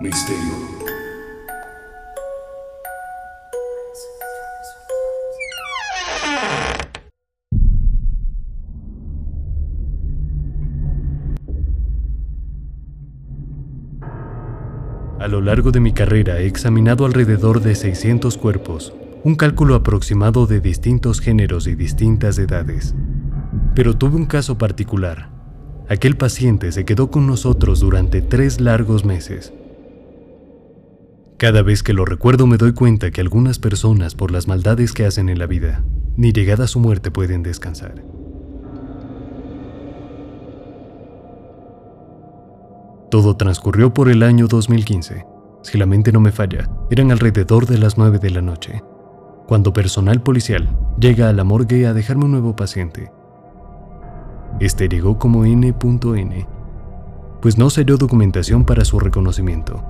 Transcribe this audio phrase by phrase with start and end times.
[0.00, 0.78] Misterio.
[15.18, 18.94] A lo largo de mi carrera he examinado alrededor de 600 cuerpos,
[19.24, 22.94] un cálculo aproximado de distintos géneros y distintas edades.
[23.74, 25.37] Pero tuve un caso particular.
[25.88, 29.54] Aquel paciente se quedó con nosotros durante tres largos meses.
[31.38, 35.06] Cada vez que lo recuerdo me doy cuenta que algunas personas, por las maldades que
[35.06, 35.82] hacen en la vida,
[36.16, 38.04] ni llegada a su muerte pueden descansar.
[43.10, 45.24] Todo transcurrió por el año 2015.
[45.62, 48.82] Si la mente no me falla, eran alrededor de las 9 de la noche,
[49.46, 50.68] cuando personal policial
[51.00, 53.10] llega a la morgue a dejarme un nuevo paciente.
[54.60, 56.46] Este llegó como N.N.,
[57.40, 59.82] pues no se dio documentación para su reconocimiento.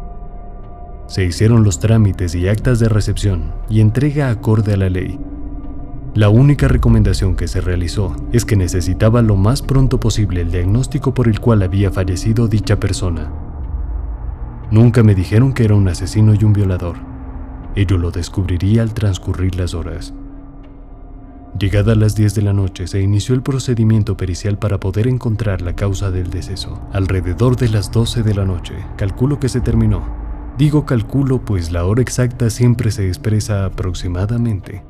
[1.07, 5.19] Se hicieron los trámites y actas de recepción y entrega acorde a la ley.
[6.15, 11.15] La única recomendación que se realizó es que necesitaba lo más pronto posible el diagnóstico
[11.15, 13.33] por el cual había fallecido dicha persona.
[14.71, 16.97] Nunca me dijeron que era un asesino y un violador.
[17.75, 20.13] Ello lo descubriría al transcurrir las horas.
[21.59, 25.61] Llegada a las 10 de la noche se inició el procedimiento pericial para poder encontrar
[25.61, 26.81] la causa del deceso.
[26.93, 30.05] Alrededor de las 12 de la noche, calculo que se terminó.
[30.57, 34.85] Digo calculo pues la hora exacta siempre se expresa aproximadamente.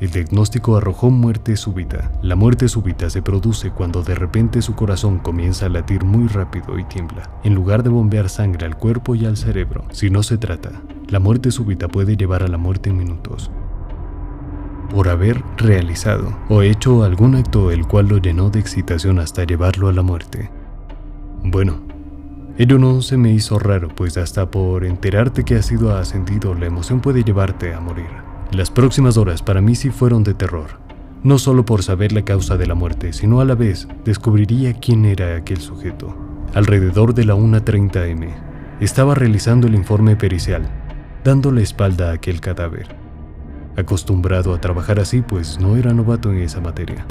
[0.00, 2.10] El diagnóstico arrojó muerte súbita.
[2.22, 6.78] La muerte súbita se produce cuando de repente su corazón comienza a latir muy rápido
[6.78, 9.84] y tiembla, en lugar de bombear sangre al cuerpo y al cerebro.
[9.92, 10.70] Si no se trata,
[11.08, 13.50] la muerte súbita puede llevar a la muerte en minutos.
[14.90, 19.88] Por haber realizado o hecho algún acto el cual lo llenó de excitación hasta llevarlo
[19.88, 20.50] a la muerte.
[21.42, 21.82] Bueno,
[22.56, 26.66] ello no se me hizo raro, pues hasta por enterarte que has sido ascendido, la
[26.66, 28.06] emoción puede llevarte a morir.
[28.52, 30.78] Las próximas horas para mí sí fueron de terror,
[31.24, 35.04] no solo por saber la causa de la muerte, sino a la vez descubriría quién
[35.04, 36.16] era aquel sujeto.
[36.54, 38.28] Alrededor de la 1.30 m,
[38.80, 40.62] estaba realizando el informe pericial,
[41.24, 43.03] dando la espalda a aquel cadáver.
[43.76, 47.06] Acostumbrado a trabajar así, pues no era novato en esa materia.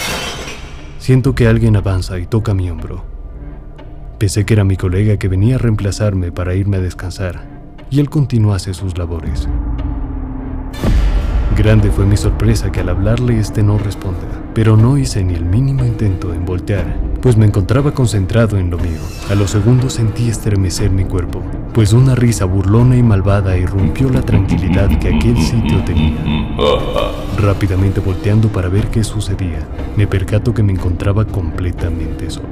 [0.97, 3.03] Siento que alguien avanza y toca mi hombro.
[4.17, 7.45] Pensé que era mi colega que venía a reemplazarme para irme a descansar,
[7.89, 9.49] y él continuase sus labores.
[11.57, 15.45] Grande fue mi sorpresa que al hablarle este no responda, pero no hice ni el
[15.45, 18.99] mínimo intento en voltear, pues me encontraba concentrado en lo mío.
[19.31, 21.41] A los segundos sentí estremecer mi cuerpo,
[21.73, 26.17] pues una risa burlona y malvada irrumpió la tranquilidad que aquel sitio tenía.
[27.37, 32.49] Rápidamente volteando para ver qué sucedía, me percato que me encontraba completamente solo.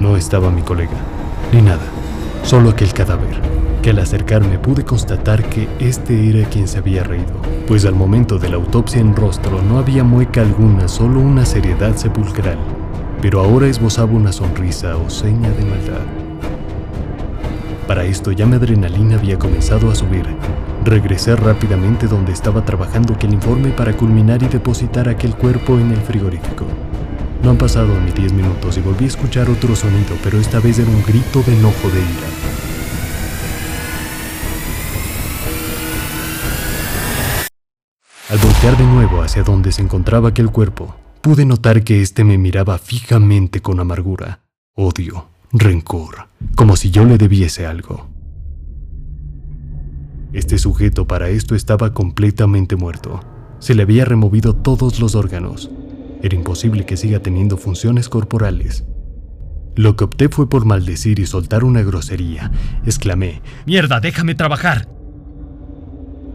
[0.00, 0.96] No estaba mi colega,
[1.52, 1.84] ni nada,
[2.44, 7.32] solo aquel cadáver al acercarme pude constatar que este era quien se había reído,
[7.66, 11.96] pues al momento de la autopsia en rostro no había mueca alguna, solo una seriedad
[11.96, 12.58] sepulcral,
[13.22, 16.02] pero ahora esbozaba una sonrisa o seña de maldad.
[17.86, 20.26] Para esto ya mi adrenalina había comenzado a subir.
[20.84, 26.00] Regresé rápidamente donde estaba trabajando aquel informe para culminar y depositar aquel cuerpo en el
[26.02, 26.66] frigorífico.
[27.42, 30.78] No han pasado ni 10 minutos y volví a escuchar otro sonido, pero esta vez
[30.78, 32.58] era un grito de enojo de ira.
[38.30, 42.76] Al de nuevo hacia donde se encontraba aquel cuerpo, pude notar que éste me miraba
[42.76, 44.40] fijamente con amargura,
[44.74, 48.08] odio, rencor, como si yo le debiese algo.
[50.34, 53.20] Este sujeto para esto estaba completamente muerto.
[53.58, 55.70] Se le había removido todos los órganos.
[56.22, 58.84] Era imposible que siga teniendo funciones corporales.
[59.76, 62.50] Lo que opté fue por maldecir y soltar una grosería.
[62.84, 64.97] Exclamé, ¡Mierda, déjame trabajar!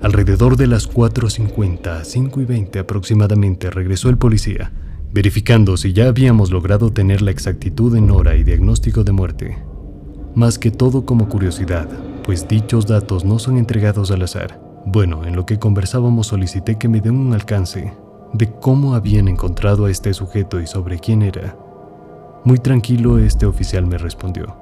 [0.04, 4.74] Alrededor de las 4.50, 5 y 20 aproximadamente regresó el policía,
[5.14, 9.58] verificando si ya habíamos logrado tener la exactitud en hora y diagnóstico de muerte.
[10.36, 11.88] Más que todo como curiosidad,
[12.26, 14.60] pues dichos datos no son entregados al azar.
[14.86, 17.94] Bueno, en lo que conversábamos solicité que me den un alcance
[18.34, 21.56] de cómo habían encontrado a este sujeto y sobre quién era.
[22.44, 24.54] Muy tranquilo este oficial me respondió.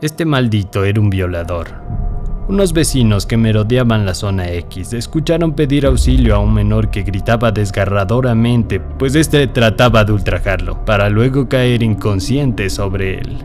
[0.00, 2.05] Este maldito era un violador.
[2.48, 7.50] Unos vecinos que merodeaban la zona X escucharon pedir auxilio a un menor que gritaba
[7.50, 13.44] desgarradoramente, pues este trataba de ultrajarlo, para luego caer inconsciente sobre él.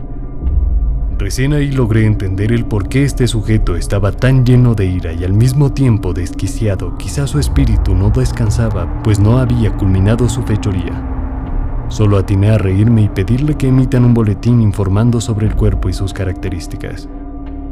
[1.18, 5.24] Recién ahí logré entender el por qué este sujeto estaba tan lleno de ira y
[5.24, 6.96] al mismo tiempo desquiciado.
[6.96, 11.86] Quizá su espíritu no descansaba, pues no había culminado su fechoría.
[11.88, 15.92] Solo atiné a reírme y pedirle que emitan un boletín informando sobre el cuerpo y
[15.92, 17.08] sus características,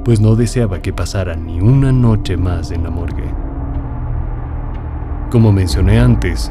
[0.04, 3.24] pues no deseaba que pasara ni una noche más en la morgue.
[5.30, 6.50] Como mencioné antes,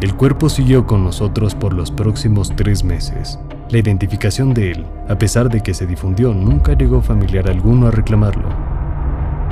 [0.00, 3.38] el cuerpo siguió con nosotros por los próximos tres meses.
[3.70, 7.90] La identificación de él, a pesar de que se difundió, nunca llegó familiar alguno a
[7.90, 8.48] reclamarlo.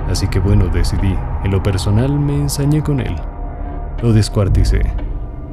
[0.09, 3.17] Así que bueno, decidí, en lo personal me ensañé con él.
[4.03, 4.83] Lo descuarticé,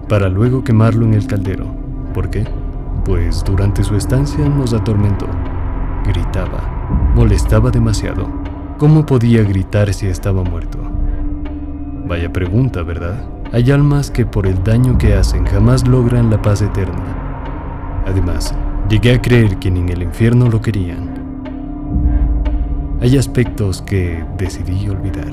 [0.09, 1.67] para luego quemarlo en el caldero.
[2.13, 2.43] ¿Por qué?
[3.05, 5.25] Pues durante su estancia nos atormentó.
[7.31, 8.27] Molestaba demasiado.
[8.77, 10.79] ¿Cómo podía gritar si estaba muerto?
[12.05, 13.23] Vaya pregunta, ¿verdad?
[13.53, 18.03] Hay almas que por el daño que hacen jamás logran la paz eterna.
[18.05, 18.53] Además,
[18.89, 21.09] llegué a creer que ni en el infierno lo querían.
[22.99, 25.31] Hay aspectos que decidí olvidar.